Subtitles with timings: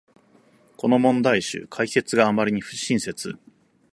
[0.77, 3.37] この問題集、解説があまりに不親切